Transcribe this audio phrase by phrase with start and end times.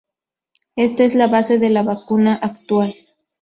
[0.75, 2.95] Esta es la base de la vacuna actual.